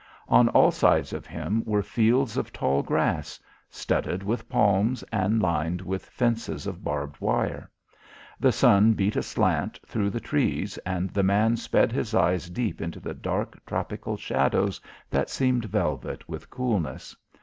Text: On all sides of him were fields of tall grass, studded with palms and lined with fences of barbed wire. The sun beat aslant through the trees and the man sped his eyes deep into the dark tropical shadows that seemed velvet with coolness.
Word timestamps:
On 0.27 0.49
all 0.49 0.71
sides 0.71 1.13
of 1.13 1.27
him 1.27 1.61
were 1.63 1.83
fields 1.83 2.35
of 2.35 2.51
tall 2.51 2.81
grass, 2.81 3.39
studded 3.69 4.23
with 4.23 4.49
palms 4.49 5.03
and 5.11 5.39
lined 5.39 5.79
with 5.79 6.07
fences 6.07 6.65
of 6.65 6.83
barbed 6.83 7.21
wire. 7.21 7.69
The 8.39 8.51
sun 8.51 8.93
beat 8.93 9.15
aslant 9.15 9.79
through 9.85 10.09
the 10.09 10.19
trees 10.19 10.79
and 10.87 11.11
the 11.11 11.21
man 11.21 11.55
sped 11.55 11.91
his 11.91 12.15
eyes 12.15 12.49
deep 12.49 12.81
into 12.81 12.99
the 12.99 13.13
dark 13.13 13.63
tropical 13.63 14.17
shadows 14.17 14.81
that 15.11 15.29
seemed 15.29 15.65
velvet 15.65 16.27
with 16.27 16.49
coolness. 16.49 17.15